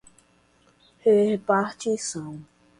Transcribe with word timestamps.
repartição 1.05 2.43